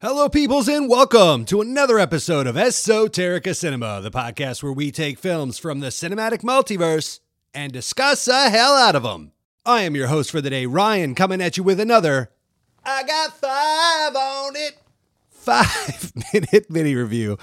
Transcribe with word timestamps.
Hello, 0.00 0.28
peoples, 0.28 0.68
and 0.68 0.88
welcome 0.88 1.44
to 1.46 1.60
another 1.60 1.98
episode 1.98 2.46
of 2.46 2.54
Esoterica 2.54 3.52
Cinema, 3.52 4.00
the 4.00 4.12
podcast 4.12 4.62
where 4.62 4.72
we 4.72 4.92
take 4.92 5.18
films 5.18 5.58
from 5.58 5.80
the 5.80 5.88
cinematic 5.88 6.42
multiverse 6.42 7.18
and 7.52 7.72
discuss 7.72 8.24
the 8.26 8.48
hell 8.48 8.74
out 8.74 8.94
of 8.94 9.02
them. 9.02 9.32
I 9.66 9.82
am 9.82 9.96
your 9.96 10.06
host 10.06 10.30
for 10.30 10.40
the 10.40 10.50
day, 10.50 10.66
Ryan, 10.66 11.16
coming 11.16 11.40
at 11.42 11.56
you 11.56 11.64
with 11.64 11.80
another 11.80 12.30
I 12.84 13.02
got 13.02 13.36
five 13.40 14.14
on 14.14 14.52
it 14.54 14.78
five 15.30 16.12
minute 16.32 16.70
mini 16.70 16.94
review. 16.94 17.36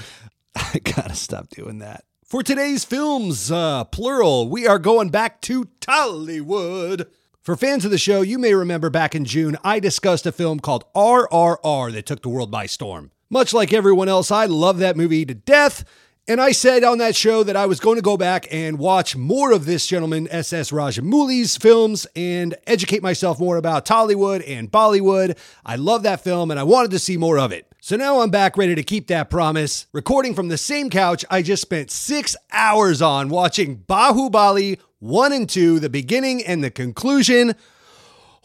I 0.56 0.80
gotta 0.82 1.16
stop 1.16 1.50
doing 1.50 1.80
that. 1.80 2.06
For 2.24 2.42
today's 2.42 2.86
films, 2.86 3.52
uh, 3.52 3.84
plural, 3.84 4.48
we 4.48 4.66
are 4.66 4.80
going 4.80 5.10
back 5.10 5.42
to 5.42 5.66
Tollywood. 5.82 7.08
For 7.46 7.56
fans 7.56 7.86
of 7.86 7.92
the 7.92 8.00
show, 8.00 8.22
you 8.22 8.40
may 8.40 8.56
remember 8.56 8.90
back 8.90 9.14
in 9.14 9.24
June, 9.24 9.56
I 9.64 9.80
discussed 9.80 10.26
a 10.26 10.32
film 10.32 10.60
called 10.60 10.84
RRR 10.96 11.94
that 11.94 12.08
took 12.08 12.24
the 12.24 12.30
world 12.30 12.50
by 12.50 12.66
storm. 12.66 13.12
Much 13.30 13.54
like 13.54 13.72
everyone 13.72 14.10
else, 14.10 14.32
I 14.32 14.46
love 14.48 14.80
that 14.80 14.98
movie 14.98 15.28
to 15.28 15.36
death. 15.36 15.86
And 16.28 16.42
I 16.42 16.54
said 16.54 16.84
on 16.84 16.98
that 16.98 17.16
show 17.16 17.44
that 17.44 17.56
I 17.56 17.68
was 17.68 17.80
going 17.80 17.98
to 17.98 18.02
go 18.02 18.18
back 18.18 18.48
and 18.50 18.80
watch 18.80 19.16
more 19.16 19.52
of 19.52 19.68
this 19.68 19.86
gentleman, 19.86 20.28
S.S. 20.32 20.72
Rajamouli's 20.72 21.56
films, 21.56 22.08
and 22.16 22.56
educate 22.66 23.04
myself 23.04 23.40
more 23.40 23.58
about 23.58 23.86
Tollywood 23.86 24.44
and 24.48 24.72
Bollywood. 24.72 25.38
I 25.64 25.76
love 25.76 26.02
that 26.02 26.22
film 26.22 26.50
and 26.50 26.60
I 26.60 26.64
wanted 26.64 26.90
to 26.90 27.00
see 27.00 27.16
more 27.16 27.38
of 27.38 27.52
it. 27.52 27.72
So 27.80 27.96
now 27.96 28.22
I'm 28.22 28.32
back 28.32 28.58
ready 28.58 28.74
to 28.74 28.82
keep 28.82 29.06
that 29.10 29.30
promise, 29.30 29.86
recording 29.92 30.34
from 30.34 30.48
the 30.48 30.58
same 30.58 30.90
couch 30.90 31.24
I 31.30 31.44
just 31.44 31.62
spent 31.62 31.92
six 31.92 32.36
hours 32.52 33.04
on 33.04 33.30
watching 33.30 33.84
Bahubali 33.88 34.80
1 35.00 35.34
and 35.34 35.50
2, 35.50 35.80
the 35.80 35.90
beginning 35.90 36.44
and 36.46 36.64
the 36.64 36.72
conclusion. 36.72 37.54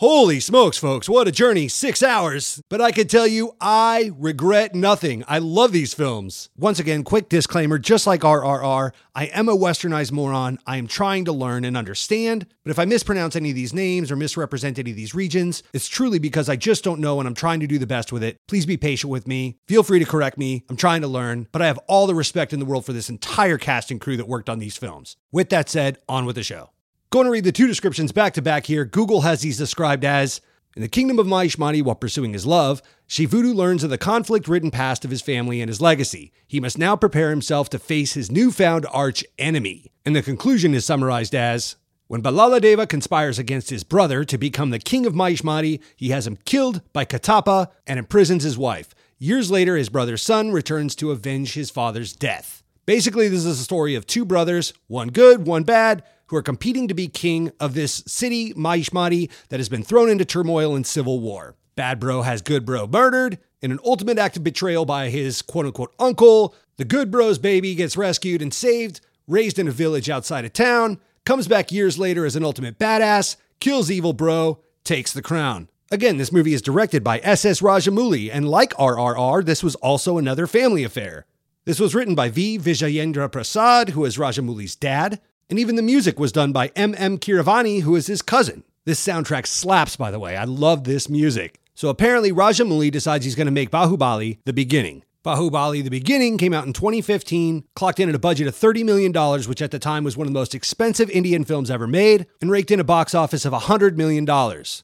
Holy 0.00 0.40
smokes, 0.40 0.78
folks, 0.78 1.10
what 1.10 1.28
a 1.28 1.30
journey, 1.30 1.68
six 1.68 2.02
hours. 2.02 2.62
But 2.70 2.80
I 2.80 2.90
can 2.90 3.06
tell 3.06 3.26
you, 3.26 3.54
I 3.60 4.12
regret 4.16 4.74
nothing. 4.74 5.22
I 5.28 5.40
love 5.40 5.72
these 5.72 5.92
films. 5.92 6.48
Once 6.56 6.78
again, 6.78 7.04
quick 7.04 7.28
disclaimer 7.28 7.78
just 7.78 8.06
like 8.06 8.22
RRR, 8.22 8.92
I 9.14 9.26
am 9.26 9.50
a 9.50 9.54
westernized 9.54 10.10
moron. 10.10 10.58
I 10.66 10.78
am 10.78 10.86
trying 10.86 11.26
to 11.26 11.32
learn 11.32 11.66
and 11.66 11.76
understand. 11.76 12.46
But 12.64 12.70
if 12.70 12.78
I 12.78 12.86
mispronounce 12.86 13.36
any 13.36 13.50
of 13.50 13.54
these 13.54 13.74
names 13.74 14.10
or 14.10 14.16
misrepresent 14.16 14.78
any 14.78 14.88
of 14.88 14.96
these 14.96 15.14
regions, 15.14 15.62
it's 15.74 15.86
truly 15.86 16.18
because 16.18 16.48
I 16.48 16.56
just 16.56 16.82
don't 16.82 17.00
know 17.00 17.20
and 17.20 17.28
I'm 17.28 17.34
trying 17.34 17.60
to 17.60 17.66
do 17.66 17.78
the 17.78 17.86
best 17.86 18.10
with 18.10 18.22
it. 18.22 18.38
Please 18.48 18.64
be 18.64 18.78
patient 18.78 19.10
with 19.10 19.28
me. 19.28 19.58
Feel 19.68 19.82
free 19.82 19.98
to 19.98 20.06
correct 20.06 20.38
me. 20.38 20.64
I'm 20.70 20.78
trying 20.78 21.02
to 21.02 21.08
learn, 21.08 21.46
but 21.52 21.60
I 21.60 21.66
have 21.66 21.78
all 21.88 22.06
the 22.06 22.14
respect 22.14 22.54
in 22.54 22.58
the 22.58 22.64
world 22.64 22.86
for 22.86 22.94
this 22.94 23.10
entire 23.10 23.58
cast 23.58 23.90
and 23.90 24.00
crew 24.00 24.16
that 24.16 24.26
worked 24.26 24.48
on 24.48 24.60
these 24.60 24.78
films. 24.78 25.18
With 25.30 25.50
that 25.50 25.68
said, 25.68 25.98
on 26.08 26.24
with 26.24 26.36
the 26.36 26.42
show. 26.42 26.70
Going 27.12 27.24
to 27.24 27.32
read 27.32 27.42
the 27.42 27.50
two 27.50 27.66
descriptions 27.66 28.12
back 28.12 28.34
to 28.34 28.42
back 28.42 28.66
here. 28.66 28.84
Google 28.84 29.22
has 29.22 29.40
these 29.40 29.58
described 29.58 30.04
as 30.04 30.40
In 30.76 30.82
the 30.82 30.86
kingdom 30.86 31.18
of 31.18 31.26
Mahishmati, 31.26 31.82
while 31.82 31.96
pursuing 31.96 32.32
his 32.32 32.46
love, 32.46 32.80
Shivudu 33.08 33.52
learns 33.52 33.82
of 33.82 33.90
the 33.90 33.98
conflict 33.98 34.46
ridden 34.46 34.70
past 34.70 35.04
of 35.04 35.10
his 35.10 35.20
family 35.20 35.60
and 35.60 35.68
his 35.68 35.80
legacy. 35.80 36.32
He 36.46 36.60
must 36.60 36.78
now 36.78 36.94
prepare 36.94 37.30
himself 37.30 37.68
to 37.70 37.80
face 37.80 38.12
his 38.12 38.30
newfound 38.30 38.86
arch 38.92 39.24
enemy. 39.40 39.90
And 40.06 40.14
the 40.14 40.22
conclusion 40.22 40.72
is 40.72 40.84
summarized 40.84 41.34
as 41.34 41.74
When 42.06 42.22
Bhallaladeva 42.22 42.88
conspires 42.88 43.40
against 43.40 43.70
his 43.70 43.82
brother 43.82 44.24
to 44.26 44.38
become 44.38 44.70
the 44.70 44.78
king 44.78 45.04
of 45.04 45.12
Mahishmati, 45.12 45.80
he 45.96 46.10
has 46.10 46.28
him 46.28 46.38
killed 46.44 46.80
by 46.92 47.04
Kattappa 47.04 47.72
and 47.88 47.98
imprisons 47.98 48.44
his 48.44 48.56
wife. 48.56 48.94
Years 49.18 49.50
later, 49.50 49.76
his 49.76 49.88
brother's 49.88 50.22
son 50.22 50.52
returns 50.52 50.94
to 50.94 51.10
avenge 51.10 51.54
his 51.54 51.70
father's 51.70 52.12
death. 52.12 52.62
Basically, 52.86 53.26
this 53.26 53.44
is 53.44 53.60
a 53.60 53.64
story 53.64 53.96
of 53.96 54.06
two 54.06 54.24
brothers, 54.24 54.72
one 54.86 55.08
good, 55.08 55.44
one 55.44 55.64
bad, 55.64 56.04
who 56.30 56.36
are 56.36 56.42
competing 56.42 56.86
to 56.86 56.94
be 56.94 57.08
king 57.08 57.50
of 57.58 57.74
this 57.74 58.04
city, 58.06 58.54
Mahishmati, 58.54 59.28
that 59.48 59.58
has 59.58 59.68
been 59.68 59.82
thrown 59.82 60.08
into 60.08 60.24
turmoil 60.24 60.76
and 60.76 60.86
civil 60.86 61.18
war. 61.18 61.56
Bad 61.74 61.98
bro 61.98 62.22
has 62.22 62.40
good 62.40 62.64
bro 62.64 62.86
murdered. 62.86 63.38
In 63.60 63.72
an 63.72 63.80
ultimate 63.84 64.16
act 64.16 64.36
of 64.36 64.44
betrayal 64.44 64.84
by 64.84 65.08
his 65.10 65.42
quote 65.42 65.66
unquote 65.66 65.92
uncle, 65.98 66.54
the 66.76 66.84
good 66.84 67.10
bro's 67.10 67.38
baby 67.38 67.74
gets 67.74 67.96
rescued 67.96 68.40
and 68.40 68.54
saved, 68.54 69.00
raised 69.26 69.58
in 69.58 69.66
a 69.66 69.72
village 69.72 70.08
outside 70.08 70.44
of 70.44 70.52
town, 70.52 71.00
comes 71.26 71.48
back 71.48 71.72
years 71.72 71.98
later 71.98 72.24
as 72.24 72.36
an 72.36 72.44
ultimate 72.44 72.78
badass, 72.78 73.36
kills 73.58 73.90
evil 73.90 74.12
bro, 74.12 74.60
takes 74.84 75.12
the 75.12 75.22
crown. 75.22 75.68
Again, 75.90 76.16
this 76.16 76.30
movie 76.30 76.54
is 76.54 76.62
directed 76.62 77.02
by 77.02 77.18
S.S. 77.24 77.60
Rajamouli, 77.60 78.30
and 78.32 78.48
like 78.48 78.72
RRR, 78.74 79.44
this 79.44 79.64
was 79.64 79.74
also 79.76 80.16
another 80.16 80.46
family 80.46 80.84
affair. 80.84 81.26
This 81.64 81.80
was 81.80 81.94
written 81.94 82.14
by 82.14 82.30
V. 82.30 82.58
Vijayendra 82.58 83.30
Prasad, 83.30 83.90
who 83.90 84.04
is 84.04 84.16
Rajamouli's 84.16 84.76
dad, 84.76 85.20
and 85.50 85.58
even 85.58 85.74
the 85.74 85.82
music 85.82 86.18
was 86.18 86.32
done 86.32 86.52
by 86.52 86.68
M.M. 86.76 87.18
Kiravani, 87.18 87.82
who 87.82 87.96
is 87.96 88.06
his 88.06 88.22
cousin. 88.22 88.62
This 88.86 89.04
soundtrack 89.04 89.46
slaps, 89.46 89.96
by 89.96 90.10
the 90.10 90.18
way. 90.18 90.36
I 90.36 90.44
love 90.44 90.84
this 90.84 91.08
music. 91.08 91.60
So 91.74 91.88
apparently, 91.88 92.32
Rajamouli 92.32 92.90
decides 92.90 93.24
he's 93.24 93.34
going 93.34 93.46
to 93.46 93.52
make 93.52 93.70
Bahubali 93.70 94.38
the 94.44 94.52
beginning. 94.52 95.02
Bahubali 95.22 95.84
The 95.84 95.90
Beginning 95.90 96.38
came 96.38 96.54
out 96.54 96.66
in 96.66 96.72
2015, 96.72 97.64
clocked 97.74 98.00
in 98.00 98.08
at 98.08 98.14
a 98.14 98.18
budget 98.18 98.46
of 98.46 98.54
$30 98.54 98.86
million, 98.86 99.12
which 99.46 99.60
at 99.60 99.70
the 99.70 99.78
time 99.78 100.02
was 100.02 100.16
one 100.16 100.26
of 100.26 100.32
the 100.32 100.38
most 100.38 100.54
expensive 100.54 101.10
Indian 101.10 101.44
films 101.44 101.70
ever 101.70 101.86
made, 101.86 102.26
and 102.40 102.50
raked 102.50 102.70
in 102.70 102.80
a 102.80 102.84
box 102.84 103.14
office 103.14 103.44
of 103.44 103.52
$100 103.52 103.96
million, 103.96 104.24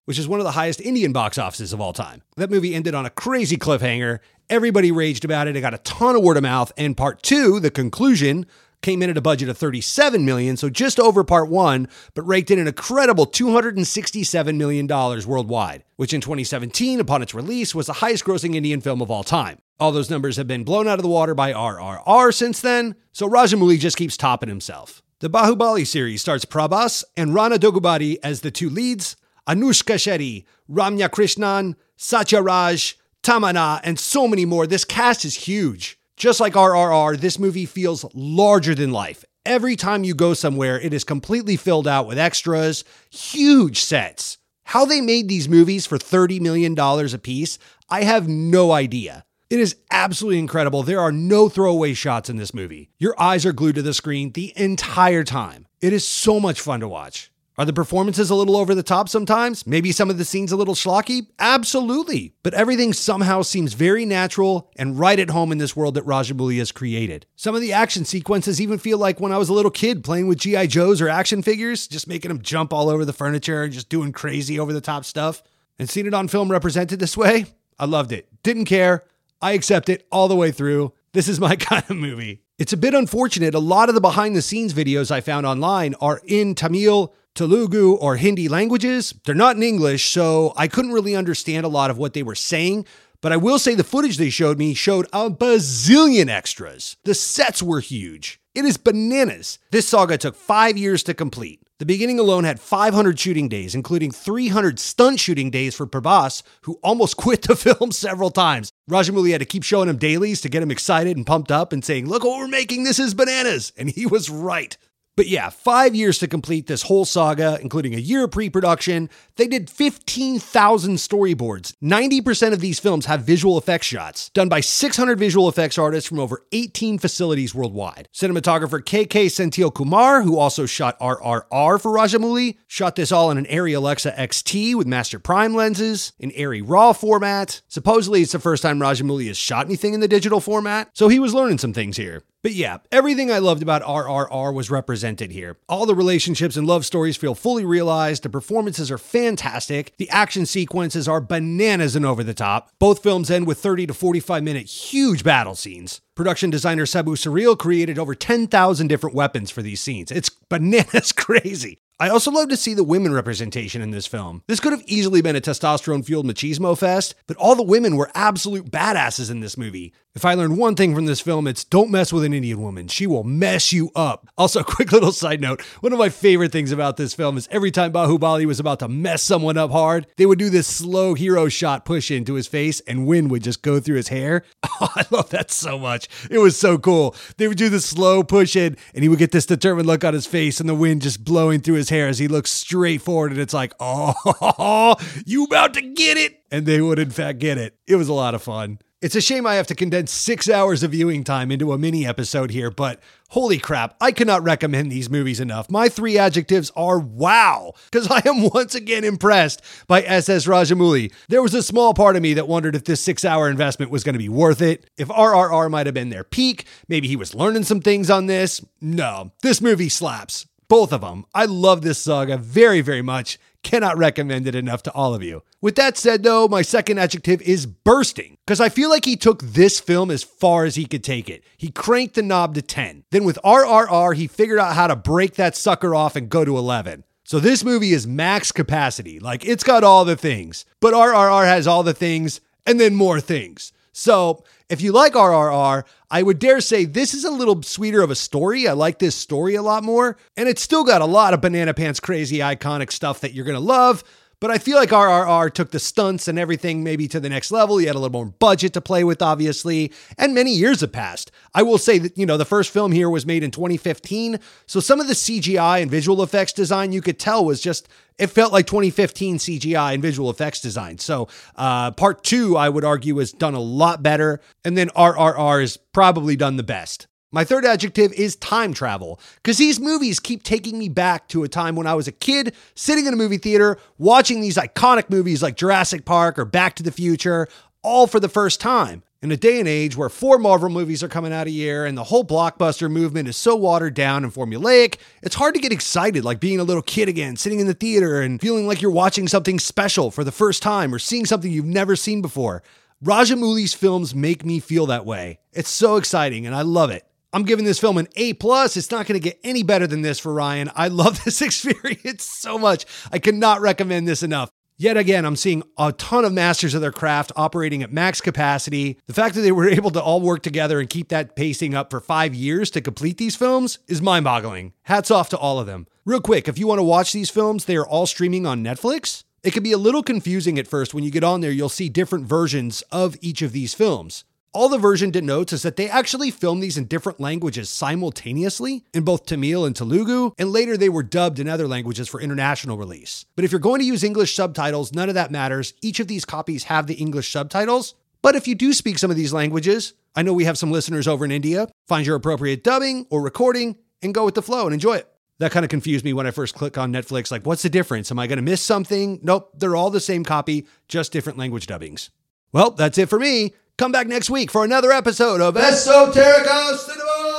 which 0.05 0.19
is 0.19 0.29
one 0.29 0.39
of 0.39 0.45
the 0.45 0.51
highest 0.51 0.83
Indian 0.83 1.13
box 1.13 1.39
offices 1.39 1.73
of 1.73 1.81
all 1.81 1.95
time. 1.95 2.23
That 2.37 2.51
movie 2.51 2.75
ended 2.75 2.95
on 2.95 3.07
a 3.07 3.11
crazy 3.11 3.57
cliffhanger. 3.57 4.19
Everybody 4.51 4.93
raged 4.93 5.25
about 5.25 5.49
it. 5.49 5.57
It 5.57 5.63
got 5.63 5.73
a 5.73 5.79
ton 5.79 6.17
of 6.17 6.23
word 6.23 6.37
of 6.37 6.43
mouth. 6.43 6.71
And 6.77 6.99
part 6.99 7.23
two, 7.23 7.59
the 7.59 7.71
conclusion, 7.71 8.45
came 8.83 9.03
in 9.03 9.11
at 9.11 9.17
a 9.17 9.23
budget 9.23 9.49
of 9.49 9.59
37 9.59 10.25
million, 10.25 10.57
so 10.57 10.69
just 10.71 11.01
over 11.01 11.25
part 11.25 11.49
1, 11.49 11.89
but 12.15 12.23
raked 12.23 12.51
in 12.51 12.59
an 12.59 12.67
incredible 12.67 13.27
267 13.27 14.59
million 14.59 14.87
dollars 14.87 15.27
worldwide, 15.27 15.85
which 15.97 16.15
in 16.15 16.21
2017 16.21 17.01
upon 17.01 17.23
its 17.23 17.35
release 17.35 17.75
was 17.75 17.87
the 17.87 17.95
highest 17.95 18.25
grossing 18.25 18.55
Indian 18.55 18.81
film 18.81 19.03
of 19.03 19.11
all 19.11 19.25
time. 19.25 19.59
All 19.79 19.93
those 19.93 20.11
numbers 20.11 20.37
have 20.37 20.47
been 20.47 20.65
blown 20.65 20.89
out 20.89 20.99
of 20.99 21.03
the 21.03 21.09
water 21.09 21.35
by 21.35 21.53
RRR 21.53 22.33
since 22.33 22.61
then, 22.61 22.95
so 23.13 23.29
Rajamouli 23.29 23.79
just 23.79 23.97
keeps 23.97 24.17
topping 24.17 24.49
himself. 24.49 25.03
The 25.21 25.31
Bahubali 25.31 25.87
series 25.87 26.23
stars 26.23 26.45
Prabhas 26.45 27.05
and 27.17 27.35
Rana 27.35 27.57
Daggubati 27.57 28.19
as 28.23 28.41
the 28.41 28.51
two 28.51 28.69
leads, 28.69 29.17
Anushka 29.49 29.95
Shetty, 29.95 30.45
Ramya 30.71 31.09
Krishnan, 31.09 31.75
Satya 31.97 32.43
Raj, 32.43 32.99
Tamanna, 33.23 33.81
and 33.83 33.99
so 33.99 34.29
many 34.29 34.45
more. 34.45 34.67
This 34.67 34.85
cast 34.85 35.25
is 35.25 35.35
huge. 35.35 35.99
Just 36.17 36.41
like 36.41 36.55
RRR, 36.55 37.21
this 37.21 37.39
movie 37.39 37.67
feels 37.67 38.07
larger 38.15 38.75
than 38.75 38.91
life. 38.91 39.23
Every 39.45 39.77
time 39.77 40.03
you 40.03 40.15
go 40.15 40.33
somewhere, 40.33 40.81
it 40.81 40.95
is 40.95 41.05
completely 41.05 41.57
filled 41.57 41.87
out 41.87 42.07
with 42.07 42.19
extras, 42.19 42.85
huge 43.11 43.81
sets. 43.81 44.39
How 44.65 44.87
they 44.87 45.03
made 45.03 45.29
these 45.29 45.47
movies 45.47 45.85
for 45.85 45.99
$30 45.99 46.41
million 46.41 46.75
a 46.79 47.19
piece, 47.19 47.59
I 47.91 48.05
have 48.05 48.29
no 48.29 48.73
idea. 48.73 49.27
It 49.51 49.61
is 49.61 49.77
absolutely 49.91 50.39
incredible. 50.39 50.83
There 50.83 51.01
are 51.01 51.13
no 51.13 51.51
throwaway 51.51 51.93
shots 51.93 52.31
in 52.31 52.39
this 52.39 52.55
movie. 52.55 52.89
Your 52.99 53.15
eyes 53.21 53.45
are 53.45 53.53
glued 53.53 53.75
to 53.75 53.83
the 53.83 53.93
screen 53.93 54.33
the 54.33 54.55
entire 54.57 55.23
time. 55.23 55.67
It 55.83 55.93
is 55.93 56.09
so 56.09 56.41
much 56.41 56.63
fun 56.63 56.81
to 56.81 56.89
watch. 56.89 57.31
Are 57.59 57.65
the 57.65 57.73
performances 57.73 58.29
a 58.29 58.35
little 58.35 58.55
over 58.55 58.75
the 58.75 58.83
top 58.83 59.09
sometimes? 59.09 59.67
Maybe 59.67 59.91
some 59.91 60.11
of 60.11 60.19
the 60.19 60.27
scenes 60.27 60.53
a 60.53 60.57
little 60.57 60.75
schlocky? 60.75 61.29
Absolutely. 61.39 62.35
But 62.43 62.53
everything 62.53 62.93
somehow 62.93 63.41
seems 63.41 63.73
very 63.73 64.05
natural 64.05 64.71
and 64.77 64.99
right 64.99 65.19
at 65.19 65.31
home 65.31 65.53
in 65.53 65.57
this 65.57 65.75
world 65.75 65.95
that 65.95 66.05
Rajamouli 66.05 66.59
has 66.59 66.71
created. 66.71 67.25
Some 67.35 67.55
of 67.55 67.63
the 67.63 67.73
action 67.73 68.05
sequences 68.05 68.61
even 68.61 68.79
feel 68.79 68.99
like 68.99 69.21
when 69.21 69.33
I 69.33 69.39
was 69.39 69.49
a 69.49 69.55
little 69.55 69.71
kid 69.71 70.05
playing 70.05 70.29
with 70.29 70.39
G.I. 70.39 70.67
Joes 70.67 71.01
or 71.01 71.09
action 71.09 71.41
figures, 71.43 71.87
just 71.89 72.07
making 72.07 72.29
them 72.29 72.43
jump 72.43 72.75
all 72.75 72.91
over 72.91 73.07
the 73.07 73.15
furniture 73.15 73.63
and 73.63 73.73
just 73.73 73.89
doing 73.89 74.13
crazy 74.13 74.61
over 74.61 74.75
the 74.75 74.83
top 74.83 75.07
stuff. 75.07 75.43
And 75.79 75.89
seeing 75.89 76.07
it 76.07 76.13
on 76.13 76.29
film 76.29 76.51
represented 76.51 76.99
this 76.99 77.17
way, 77.17 77.47
I 77.79 77.87
loved 77.87 78.13
it. 78.13 78.29
Didn't 78.43 78.67
care. 78.67 79.05
I 79.41 79.53
accept 79.53 79.89
it 79.89 80.07
all 80.13 80.29
the 80.29 80.37
way 80.37 80.51
through. 80.51 80.93
This 81.15 81.27
is 81.27 81.41
my 81.41 81.57
kind 81.57 81.85
of 81.89 81.97
movie. 81.97 82.43
It's 82.59 82.75
a 82.75 82.79
bit 82.79 82.93
unfortunate. 82.93 83.55
A 83.55 83.59
lot 83.59 83.89
of 83.89 83.95
the 83.95 84.01
behind 84.03 84.37
the 84.37 84.43
scenes 84.43 84.75
videos 84.75 85.11
I 85.11 85.23
found 85.23 85.47
online 85.47 85.95
are 86.03 86.21
in 86.27 86.55
Tamil, 86.55 87.15
Telugu, 87.37 87.95
or 87.95 88.17
Hindi 88.17 88.49
languages. 88.49 89.15
They're 89.25 89.35
not 89.35 89.57
in 89.57 89.63
English, 89.63 90.11
so 90.11 90.53
I 90.57 90.67
couldn't 90.67 90.93
really 90.93 91.15
understand 91.15 91.65
a 91.65 91.69
lot 91.69 91.91
of 91.91 91.99
what 91.99 92.15
they 92.15 92.23
were 92.23 92.35
saying. 92.35 92.87
But 93.21 93.33
I 93.33 93.37
will 93.37 93.59
say 93.59 93.75
the 93.75 93.85
footage 93.85 94.17
they 94.17 94.31
showed 94.31 94.59
me 94.59 94.75
showed 94.75 95.07
a 95.13 95.31
bazillion 95.31 96.29
extras. 96.29 96.97
The 97.05 97.15
sets 97.15 97.63
were 97.63 97.81
huge. 97.81 98.41
It 98.55 98.65
is 98.65 98.77
bananas. 98.77 99.59
This 99.71 99.89
saga 99.89 100.19
took 100.19 100.35
five 100.35 100.77
years 100.77 101.03
to 101.05 101.15
complete. 101.15 101.61
The 101.79 101.85
beginning 101.85 102.19
alone 102.19 102.45
had 102.45 102.59
500 102.59 103.21
shooting 103.21 103.51
days, 103.51 103.75
including 103.75 104.11
300 104.11 104.79
stunt 104.79 105.21
shooting 105.21 105.51
days 105.51 105.75
for 105.75 105.87
Prabhas, 105.87 106.43
who 106.63 106.79
almost 106.83 107.17
quit 107.19 107.43
the 107.43 107.55
film 107.55 107.93
several 107.93 108.31
times. 108.31 108.73
Rajamouli 108.91 109.33
had 109.33 109.41
to 109.41 109.45
keep 109.45 109.63
showing 109.63 109.91
him 109.91 109.99
dailies 109.99 110.41
to 110.41 110.49
get 110.49 110.63
him 110.63 110.71
excited 110.71 111.19
and 111.19 111.27
pumped 111.27 111.53
up 111.53 111.75
and 111.75 111.85
saying, 111.85 112.09
Look 112.09 112.25
what 112.25 112.39
we're 112.39 112.49
making, 112.49 112.85
this 112.85 112.99
is 112.99 113.13
bananas. 113.13 113.73
And 113.77 113.91
he 113.91 114.07
was 114.07 114.31
right. 114.31 114.79
But 115.17 115.29
yeah, 115.29 115.49
five 115.49 115.95
years 115.95 116.19
to 116.19 116.29
complete 116.29 116.67
this 116.67 116.83
whole 116.83 117.07
saga, 117.07 117.59
including 117.63 117.95
a 117.95 117.99
year 117.99 118.25
of 118.25 118.33
pre 118.33 118.51
production. 118.51 119.09
They 119.37 119.49
did 119.49 119.71
15,000 119.71 120.97
storyboards. 120.97 121.73
90% 121.83 122.53
of 122.53 122.61
these 122.61 122.79
films 122.79 123.07
have 123.07 123.23
visual 123.23 123.57
effects 123.57 123.87
shots, 123.87 124.29
done 124.31 124.51
by 124.51 124.61
600 124.61 125.19
visual 125.19 125.49
effects 125.49 125.79
artists 125.79 126.07
from 126.07 126.19
over 126.19 126.45
18 126.53 126.99
facilities 126.99 127.55
worldwide. 127.55 128.09
Cinematographer 128.13 128.83
KK 128.83 129.27
Senthil 129.27 129.73
Kumar, 129.73 130.21
who 130.21 130.39
also 130.39 130.67
shot 130.67 130.99
RRR 131.01 131.81
for 131.81 131.93
Rajamouli, 131.93 132.59
shot 132.67 132.97
this 132.97 133.11
all 133.11 133.31
in 133.31 133.39
an 133.39 133.47
Arri 133.47 133.75
Alexa 133.75 134.13
XT 134.13 134.75
with 134.75 134.87
Master 134.87 135.19
Prime 135.19 135.55
lenses, 135.55 136.13
in 136.19 136.31
Arri 136.33 136.63
RAW 136.63 136.93
format. 136.93 137.63
Supposedly, 137.69 138.21
it's 138.21 138.33
the 138.33 138.39
first 138.39 138.63
time 138.63 138.79
Rajamouli 138.79 139.29
has 139.29 139.39
shot 139.39 139.65
anything 139.65 139.95
in 139.95 140.01
the 140.01 140.09
digital 140.09 140.41
format, 140.41 140.91
so 140.93 141.09
he 141.09 141.19
was 141.19 141.33
learning 141.33 141.57
some 141.57 141.73
things 141.73 141.97
here. 141.97 142.23
But 142.47 142.55
yeah, 142.55 142.79
everything 142.93 143.33
I 143.33 143.41
loved 143.41 143.61
about 143.61 143.83
RRR 143.83 144.55
was 144.55 144.71
represented 144.71 145.33
here. 145.33 145.57
All 145.69 145.85
the 145.85 145.97
relationships 145.97 146.57
and 146.57 146.65
love 146.65 146.87
stories 146.87 147.17
feel 147.17 147.35
fully 147.35 147.65
realized, 147.65 148.23
the 148.23 148.29
performances 148.29 148.89
are 148.89 148.99
fantastic, 148.99 149.93
the 149.97 150.09
action 150.11 150.47
sequences 150.47 151.09
are 151.09 151.21
bananas 151.21 151.97
and 151.97 152.07
over 152.07 152.23
the 152.23 152.35
top. 152.35 152.71
Both 152.79 153.03
films 153.03 153.33
end 153.33 153.49
with 153.49 153.59
30 153.59 153.89
to 153.89 153.95
45 153.95 154.45
minute 154.45 154.67
huge 154.67 155.25
battle 155.25 155.57
scenes. 155.57 156.01
Production 156.15 156.49
designer 156.49 156.87
Sabu 156.87 157.17
Cyril 157.17 157.57
created 157.57 157.99
over 157.99 158.15
10,000 158.15 158.87
different 158.87 159.17
weapons 159.17 159.51
for 159.51 159.61
these 159.61 159.81
scenes. 159.81 160.13
It's 160.13 160.31
bananas 160.49 161.11
crazy. 161.11 161.81
I 161.99 162.11
also 162.11 162.31
love 162.31 162.51
to 162.51 162.59
see 162.59 162.75
the 162.75 162.85
women 162.85 163.15
representation 163.15 163.81
in 163.81 163.91
this 163.91 164.07
film. 164.07 164.43
This 164.47 164.61
could 164.61 164.73
have 164.73 164.85
easily 164.87 165.23
been 165.23 165.35
a 165.35 165.41
testosterone 165.41 166.05
fueled 166.05 166.27
machismo 166.27 166.77
fest, 166.77 167.15
but 167.27 167.39
all 167.39 167.55
the 167.55 167.63
women 167.63 167.97
were 167.97 168.11
absolute 168.15 168.71
badasses 168.71 169.31
in 169.31 169.41
this 169.41 169.57
movie. 169.57 169.95
If 170.17 170.25
I 170.25 170.33
learned 170.33 170.57
one 170.57 170.77
thing 170.77 170.95
from 170.95 171.05
this 171.05 171.21
film, 171.21 171.47
it's 171.47 171.63
don't 171.63 171.91
mess 171.91 172.11
with 172.11 172.25
an 172.25 172.33
Indian 172.33 172.63
woman. 172.63 172.89
She 172.89 173.07
will 173.07 173.23
mess 173.23 173.71
you 173.71 173.91
up. 173.95 174.27
Also, 174.39 174.63
quick 174.65 174.91
little 174.91 175.13
side 175.13 175.43
note 175.43 175.61
one 175.81 175.93
of 175.93 175.99
my 175.99 176.09
favorite 176.09 176.53
things 176.53 176.73
about 176.73 176.97
this 176.97 177.13
film 177.13 177.37
is 177.37 177.47
every 177.51 177.71
time 177.71 177.93
Bahubali 177.93 178.47
was 178.47 178.59
about 178.59 178.79
to 178.79 178.89
mess 178.89 179.23
someone 179.23 179.59
up 179.59 179.71
hard, 179.71 180.07
they 180.17 180.25
would 180.25 180.39
do 180.39 180.49
this 180.49 180.67
slow 180.67 181.13
hero 181.13 181.51
shot 181.51 181.85
push 181.85 182.11
into 182.11 182.33
his 182.33 182.47
face 182.47 182.81
and 182.81 183.07
wind 183.07 183.31
would 183.31 183.43
just 183.43 183.61
go 183.61 183.79
through 183.79 183.97
his 183.97 184.09
hair. 184.09 184.43
Oh, 184.79 184.93
I 184.95 185.07
love 185.11 185.31
that 185.31 185.51
so 185.51 185.79
much. 185.79 186.07
It 186.31 186.37
was 186.37 186.59
so 186.59 186.77
cool. 186.77 187.17
They 187.39 187.49
would 187.49 187.57
do 187.57 187.71
the 187.71 187.81
slow 187.81 188.23
push 188.23 188.57
in 188.57 188.77
and 188.95 189.03
he 189.03 189.09
would 189.09 189.19
get 189.19 189.33
this 189.33 189.47
determined 189.47 189.87
look 189.87 190.05
on 190.05 190.13
his 190.13 190.27
face 190.27 190.61
and 190.61 190.69
the 190.69 190.75
wind 190.75 191.01
just 191.01 191.25
blowing 191.25 191.61
through 191.61 191.77
his 191.77 191.89
hair 191.89 192.09
as 192.09 192.19
he 192.19 192.29
looks 192.29 192.51
straight 192.51 193.01
forward 193.01 193.33
and 193.33 193.41
it's 193.41 193.55
like, 193.55 193.73
oh, 193.81 194.97
you 195.25 195.45
about 195.45 195.73
to 195.75 195.81
get 195.81 196.19
it? 196.19 196.43
And 196.51 196.67
they 196.67 196.83
would 196.83 196.99
in 196.99 197.09
fact 197.09 197.39
get 197.39 197.57
it. 197.57 197.75
It 197.87 197.97
was 197.97 198.09
a 198.09 198.13
lot 198.13 198.35
of 198.35 198.43
fun. 198.43 198.81
It's 199.03 199.15
a 199.15 199.21
shame 199.21 199.47
I 199.47 199.57
have 199.57 199.67
to 199.67 199.75
condense 199.75 200.11
six 200.11 200.49
hours 200.49 200.83
of 200.83 200.93
viewing 200.93 201.23
time 201.23 201.53
into 201.53 201.75
a 201.75 201.77
mini 201.77 202.07
episode 202.07 202.51
here, 202.51 202.71
but 202.71 202.99
holy 203.29 203.59
crap, 203.59 203.95
I 204.01 204.11
cannot 204.11 204.43
recommend 204.43 204.91
these 204.91 205.11
movies 205.11 205.39
enough. 205.39 205.71
My 205.71 205.91
three 205.91 206.17
adjectives 206.17 206.73
are 206.75 206.99
wow, 206.99 207.75
because 207.91 208.11
I 208.11 208.23
am 208.25 208.49
once 208.55 208.75
again 208.75 209.05
impressed 209.05 209.61
by 209.87 210.03
SS 210.03 210.47
Rajamouli. 210.47 211.13
There 211.29 211.43
was 211.43 211.53
a 211.53 211.63
small 211.63 211.93
part 211.93 212.17
of 212.17 212.23
me 212.23 212.33
that 212.33 212.49
wondered 212.49 212.75
if 212.75 212.85
this 212.85 213.03
six 213.03 213.23
hour 213.23 213.51
investment 213.51 213.91
was 213.91 214.03
going 214.03 214.15
to 214.15 214.19
be 214.19 214.31
worth 214.31 214.63
it, 214.63 214.89
if 214.97 215.09
RRR 215.09 215.71
might 215.71 215.87
have 215.87 215.95
been 215.95 216.09
their 216.09 216.25
peak, 216.25 216.65
maybe 216.89 217.07
he 217.07 217.17
was 217.17 217.35
learning 217.35 217.65
some 217.65 217.83
things 217.83 218.09
on 218.09 218.25
this. 218.25 218.65
No, 218.81 219.31
this 219.43 219.61
movie 219.61 219.91
slaps. 219.91 220.47
Both 220.69 220.95
of 220.95 221.03
them. 221.03 221.27
I 221.35 221.45
love 221.45 221.83
this 221.83 221.99
saga 221.99 222.39
very, 222.39 222.81
very 222.81 223.03
much. 223.03 223.39
Cannot 223.67 223.99
recommend 223.99 224.47
it 224.47 224.55
enough 224.55 224.85
to 224.85 224.93
all 224.93 225.13
of 225.13 225.25
you. 225.25 225.43
With 225.61 225.75
that 225.75 225.97
said, 225.97 226.23
though, 226.23 226.47
my 226.47 226.63
second 226.63 226.99
adjective 226.99 227.43
is 227.43 227.67
bursting, 227.67 228.39
because 228.47 228.61
I 228.61 228.69
feel 228.69 228.89
like 228.89 229.05
he 229.05 229.17
took 229.17 229.43
this 229.43 229.81
film 229.81 230.09
as 230.09 230.23
far 230.23 230.67
as 230.67 230.77
he 230.77 230.85
could 230.87 231.03
take 231.03 231.29
it. 231.29 231.43
He 231.57 231.73
cranked 231.73 232.15
the 232.15 232.23
knob 232.23 232.55
to 232.55 232.63
10. 232.63 233.03
Then 233.11 233.25
with 233.25 233.41
RRR, 233.45 234.15
he 234.15 234.29
figured 234.29 234.61
out 234.61 234.77
how 234.77 234.87
to 234.87 234.95
break 234.95 235.35
that 235.35 235.57
sucker 235.57 235.97
off 235.97 236.15
and 236.15 236.29
go 236.29 236.45
to 236.45 236.57
11. 236.57 237.03
So 237.25 237.41
this 237.41 237.65
movie 237.65 237.93
is 237.93 238.07
max 238.07 238.53
capacity. 238.53 239.19
Like, 239.19 239.45
it's 239.45 239.65
got 239.65 239.83
all 239.83 240.05
the 240.05 240.15
things, 240.15 240.65
but 240.81 240.95
RRR 240.95 241.45
has 241.45 241.67
all 241.67 241.83
the 241.83 241.93
things 241.93 242.41
and 242.65 242.79
then 242.79 242.95
more 242.95 243.21
things. 243.21 243.73
So 243.97 244.45
if 244.69 244.83
you 244.83 244.93
like 244.93 245.15
RRR, 245.15 245.85
I 246.11 246.23
would 246.23 246.39
dare 246.39 246.61
say 246.61 246.85
this 246.85 247.15
is 247.15 247.25
a 247.25 247.31
little 247.31 247.63
sweeter 247.63 248.03
of 248.03 248.11
a 248.11 248.15
story. 248.15 248.69
I 248.69 248.73
like 248.73 248.99
this 248.99 249.17
story 249.17 249.55
a 249.55 249.63
lot 249.63 249.83
more. 249.83 250.19
And 250.37 250.51
it's 250.51 250.61
still 250.61 250.85
got 250.85 251.01
a 251.01 251.07
lot 251.07 251.33
of 251.33 251.41
banana 251.41 251.73
pants 251.73 251.99
crazy 251.99 252.39
iconic 252.39 252.93
stuff 252.93 253.21
that 253.21 253.33
you're 253.33 253.47
going 253.47 253.55
to 253.57 253.61
love. 253.61 254.05
But 254.39 254.51
I 254.51 254.59
feel 254.59 254.77
like 254.77 254.91
RRR 254.91 255.51
took 255.55 255.71
the 255.71 255.79
stunts 255.79 256.29
and 256.29 256.39
everything 256.39 256.85
maybe 256.85 257.09
to 257.09 257.19
the 257.19 257.31
next 257.31 257.51
level. 257.51 257.79
He 257.79 257.87
had 257.87 257.97
a 257.97 257.99
little 257.99 258.13
more 258.13 258.27
budget 258.39 258.75
to 258.75 258.83
play 258.83 259.03
with, 259.03 259.23
obviously, 259.23 259.91
and 260.19 260.35
many 260.35 260.53
years 260.53 260.83
have 260.83 260.93
passed. 260.93 261.31
I 261.55 261.63
will 261.63 261.79
say 261.79 261.97
that, 261.99 262.19
you 262.19 262.27
know, 262.27 262.37
the 262.37 262.45
first 262.45 262.71
film 262.71 262.93
here 262.93 263.09
was 263.09 263.25
made 263.25 263.43
in 263.43 263.51
2015. 263.51 264.39
So 264.67 264.79
some 264.79 265.01
of 265.01 265.09
the 265.09 265.15
CGI 265.15 265.81
and 265.81 265.91
visual 265.91 266.23
effects 266.23 266.53
design 266.53 266.93
you 266.93 267.01
could 267.01 267.19
tell 267.19 267.47
was 267.47 267.63
just, 267.63 267.89
it 268.19 268.27
felt 268.27 268.53
like 268.53 268.67
2015 268.67 269.39
CGI 269.39 269.95
and 269.95 270.03
visual 270.03 270.29
effects 270.29 270.61
design. 270.61 270.99
So 270.99 271.29
uh, 271.55 271.93
part 271.93 272.23
two, 272.23 272.59
I 272.59 272.69
would 272.69 272.85
argue, 272.85 273.19
is 273.21 273.33
done 273.33 273.55
a 273.55 273.61
lot 273.61 274.03
better. 274.03 274.43
And 274.67 274.77
then 274.77 274.91
RRR 274.91 275.63
is 275.63 275.79
probably 275.79 276.37
done 276.37 276.57
the 276.57 276.63
best. 276.63 277.07
My 277.37 277.45
third 277.45 277.67
adjective 277.67 278.15
is 278.15 278.35
time 278.37 278.73
travel, 278.73 279.21
because 279.35 279.59
these 279.59 279.79
movies 279.79 280.19
keep 280.19 280.43
taking 280.43 280.79
me 280.79 280.89
back 280.89 281.29
to 281.29 281.45
a 281.45 281.49
time 281.51 281.77
when 281.77 281.87
I 281.87 281.93
was 281.93 282.09
a 282.09 282.13
kid 282.13 282.55
sitting 282.75 283.05
in 283.05 283.13
a 283.13 283.17
movie 283.19 283.37
theater 283.37 283.77
watching 283.99 284.41
these 284.41 284.57
iconic 284.57 285.11
movies 285.11 285.43
like 285.43 285.55
Jurassic 285.55 286.07
Park 286.07 286.39
or 286.39 286.47
Back 286.47 286.77
to 286.77 286.83
the 286.83 286.91
Future, 286.91 287.47
all 287.83 288.07
for 288.07 288.21
the 288.21 288.31
first 288.31 288.59
time. 288.59 289.03
In 289.21 289.31
a 289.31 289.37
day 289.37 289.59
and 289.59 289.69
age 289.69 289.99
where 289.99 290.09
four 290.09 290.39
Marvel 290.39 290.71
movies 290.71 291.03
are 291.03 291.09
coming 291.09 291.31
out 291.31 291.47
a 291.47 291.51
year 291.51 291.85
and 291.85 291.95
the 291.95 292.05
whole 292.05 292.25
blockbuster 292.25 292.91
movement 292.91 293.29
is 293.29 293.37
so 293.37 293.55
watered 293.55 293.93
down 293.93 294.25
and 294.25 294.33
formulaic, 294.33 294.97
it's 295.23 295.35
hard 295.35 295.55
to 295.57 295.61
get 295.61 295.73
excited 295.73 296.25
like 296.25 296.41
being 296.41 296.59
a 296.59 296.65
little 296.65 296.81
kid 296.81 297.07
again, 297.07 297.37
sitting 297.37 297.61
in 297.61 297.67
the 297.67 297.75
theater 297.75 298.23
and 298.23 298.41
feeling 298.41 298.67
like 298.67 298.81
you're 298.81 298.91
watching 298.91 299.29
something 299.29 299.59
special 299.59 300.11
for 300.11 300.25
the 300.25 300.33
first 300.33 300.63
time 300.63 300.95
or 300.95 300.99
seeing 300.99 301.27
something 301.27 301.53
you've 301.53 301.67
never 301.67 301.97
seen 301.97 302.23
before. 302.23 302.63
Rajamouli's 303.05 303.75
films 303.75 304.15
make 304.15 304.43
me 304.43 304.59
feel 304.59 304.87
that 304.87 305.05
way. 305.05 305.39
It's 305.53 305.69
so 305.69 305.97
exciting 305.97 306.47
and 306.47 306.57
I 306.57 306.63
love 306.63 306.89
it. 306.89 307.05
I'm 307.37 307.45
giving 307.45 307.67
this 307.67 307.79
film 307.79 307.99
an 307.99 308.09
A 308.17 308.33
plus. 308.33 308.79
It's 308.79 308.91
not 308.91 309.07
going 309.07 309.21
to 309.21 309.23
get 309.23 309.39
any 309.45 309.63
better 309.63 309.87
than 309.87 310.01
this 310.01 310.19
for 310.19 310.33
Ryan. 310.33 310.71
I 310.75 310.89
love 310.89 311.23
this 311.25 311.43
experience 311.43 312.25
so 312.25 312.57
much. 312.57 312.87
I 313.13 313.19
cannot 313.19 313.61
recommend 313.61 314.09
this 314.09 314.23
enough. 314.23 314.49
Yet 314.79 314.97
again, 314.97 315.27
I'm 315.27 315.37
seeing 315.37 315.63
a 315.77 315.93
ton 315.93 316.25
of 316.25 316.33
masters 316.33 316.73
of 316.73 316.81
their 316.81 316.93
craft 316.93 317.33
operating 317.37 317.83
at 317.83 317.93
max 317.93 318.23
capacity. 318.23 318.99
The 319.05 319.13
fact 319.13 319.35
that 319.35 319.43
they 319.43 319.53
were 319.53 319.69
able 319.69 319.91
to 319.91 320.03
all 320.03 320.23
work 320.23 320.43
together 320.43 320.81
and 320.81 320.89
keep 320.89 321.11
that 321.11 321.37
pacing 321.37 321.75
up 321.75 321.91
for 321.91 322.01
five 322.01 322.35
years 322.35 322.71
to 322.71 322.81
complete 322.81 323.19
these 323.19 323.37
films 323.37 323.81
is 323.87 324.01
mind 324.01 324.25
boggling. 324.25 324.73
Hats 324.85 325.11
off 325.11 325.29
to 325.29 325.37
all 325.37 325.61
of 325.61 325.67
them. 325.67 325.87
Real 326.07 326.23
quick, 326.23 326.49
if 326.49 326.57
you 326.57 326.67
want 326.67 326.79
to 326.79 326.85
watch 326.85 327.13
these 327.13 327.29
films, 327.29 327.67
they 327.67 327.77
are 327.77 327.87
all 327.87 328.07
streaming 328.07 328.47
on 328.47 328.65
Netflix. 328.65 329.25
It 329.43 329.53
can 329.53 329.63
be 329.63 329.73
a 329.73 329.79
little 329.79 330.03
confusing 330.03 330.59
at 330.59 330.69
first. 330.69 330.95
When 330.95 331.05
you 331.05 331.11
get 331.11 331.23
on 331.23 331.43
there, 331.43 331.51
you'll 331.51 331.69
see 331.69 331.91
different 331.91 332.25
versions 332.25 332.81
of 332.91 333.15
each 333.21 333.43
of 333.43 333.53
these 333.53 333.75
films. 333.75 334.25
All 334.57 334.71
the 334.71 334.79
version 334.79 335.11
denotes 335.11 335.53
is 335.53 335.61
that 335.65 335.77
they 335.77 335.87
actually 335.87 336.31
filmed 336.31 336.63
these 336.63 336.79
in 336.79 336.87
different 336.87 337.21
languages 337.21 337.69
simultaneously 337.69 338.87
in 338.95 339.05
both 339.05 339.27
Tamil 339.27 339.67
and 339.67 339.77
Telugu, 339.77 340.31
and 340.39 340.51
later 340.51 340.79
they 340.79 340.89
were 340.89 341.03
dubbed 341.03 341.39
in 341.39 341.47
other 341.47 341.69
languages 341.69 342.09
for 342.09 342.23
international 342.23 342.79
release. 342.79 343.27
But 343.37 343.45
if 343.45 343.53
you're 343.53 343.59
going 343.59 343.81
to 343.81 343.87
use 343.87 344.03
English 344.03 344.35
subtitles, 344.35 344.95
none 344.95 345.11
of 345.11 345.15
that 345.15 345.31
matters. 345.31 345.75
Each 345.83 346.01
of 346.01 346.09
these 346.09 346.25
copies 346.25 346.65
have 346.65 346.87
the 346.87 346.95
English 346.95 347.31
subtitles. 347.31 347.97
But 348.23 348.35
if 348.35 348.49
you 348.49 348.55
do 348.55 348.73
speak 348.73 348.99
some 348.99 349.11
of 349.11 349.17
these 349.19 349.35
languages, 349.35 349.93
I 350.15 350.23
know 350.23 350.33
we 350.33 350.47
have 350.47 350.57
some 350.57 350.73
listeners 350.73 351.07
over 351.07 351.27
in 351.27 351.33
India, 351.33 351.69
find 351.87 352.07
your 352.07 352.17
appropriate 352.17 352.65
dubbing 352.65 353.07
or 353.11 353.21
recording 353.21 353.77
and 354.01 354.15
go 354.15 354.25
with 354.25 354.37
the 354.37 354.43
flow 354.43 354.65
and 354.65 354.73
enjoy 354.73 354.95
it. 354.95 355.13
That 355.39 355.53
kind 355.53 355.67
of 355.67 355.71
confused 355.71 356.03
me 356.03 356.15
when 356.15 356.27
I 356.27 356.31
first 356.31 356.55
click 356.55 356.79
on 356.79 356.95
Netflix. 356.95 357.31
Like, 357.31 357.45
what's 357.45 357.61
the 357.61 357.69
difference? 357.69 358.11
Am 358.11 358.19
I 358.19 358.27
going 358.27 358.39
to 358.39 358.43
miss 358.43 358.63
something? 358.63 359.21
Nope, 359.23 359.51
they're 359.59 359.77
all 359.77 359.91
the 359.91 360.01
same 360.01 360.25
copy, 360.25 360.67
just 360.89 361.13
different 361.13 361.37
language 361.37 361.67
dubbings. 361.67 362.09
Well, 362.53 362.71
that's 362.71 362.97
it 362.97 363.11
for 363.11 363.19
me. 363.19 363.53
Come 363.79 363.93
back 363.93 364.07
next 364.07 364.31
week 364.31 364.51
for 364.51 364.65
another 364.65 364.91
episode 364.91 365.43
of 365.43 365.55
Esoterica 365.55 366.79
Cinema. 366.79 367.36